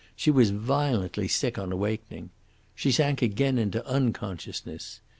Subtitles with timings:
[0.15, 2.31] She was violently sick on awakening.
[2.73, 4.99] She sank again into unconsciousness.